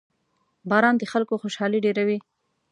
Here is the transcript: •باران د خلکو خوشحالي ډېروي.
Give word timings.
•باران 0.69 0.95
د 0.97 1.03
خلکو 1.11 1.33
خوشحالي 1.41 1.79
ډېروي. 1.85 2.17